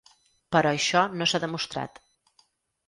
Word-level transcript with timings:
Però 0.55 0.71
això 0.77 1.03
no 1.21 1.29
s’ha 1.31 1.43
demostrat. 1.47 2.05